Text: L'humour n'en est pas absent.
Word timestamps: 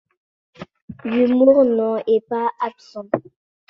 L'humour 1.05 1.63
n'en 1.63 1.97
est 1.97 2.27
pas 2.27 2.49
absent. 2.59 3.05